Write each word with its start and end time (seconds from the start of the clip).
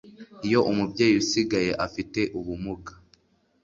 iyo 0.47 0.59
umubyeyi 0.71 1.15
usigaye 1.23 1.71
afite 1.85 2.21
ubumuga 2.39 2.91